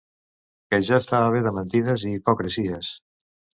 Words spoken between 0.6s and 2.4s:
Que ja estava bé de mentides i